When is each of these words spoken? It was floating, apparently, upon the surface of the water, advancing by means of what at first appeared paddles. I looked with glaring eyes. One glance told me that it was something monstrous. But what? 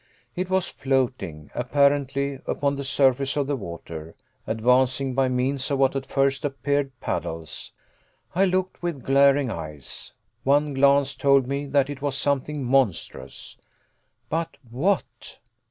It 0.35 0.49
was 0.49 0.65
floating, 0.67 1.51
apparently, 1.53 2.39
upon 2.47 2.75
the 2.75 2.83
surface 2.83 3.37
of 3.37 3.45
the 3.45 3.55
water, 3.55 4.15
advancing 4.47 5.13
by 5.13 5.29
means 5.29 5.69
of 5.69 5.77
what 5.77 5.95
at 5.95 6.07
first 6.07 6.43
appeared 6.43 6.99
paddles. 6.99 7.71
I 8.33 8.45
looked 8.45 8.81
with 8.81 9.03
glaring 9.03 9.51
eyes. 9.51 10.13
One 10.43 10.73
glance 10.73 11.13
told 11.13 11.45
me 11.45 11.67
that 11.67 11.87
it 11.87 12.01
was 12.01 12.17
something 12.17 12.63
monstrous. 12.63 13.57
But 14.27 14.57
what? 14.71 15.37